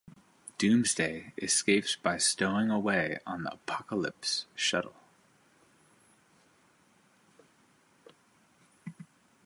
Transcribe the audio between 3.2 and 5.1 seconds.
on the Apokolips shuttle.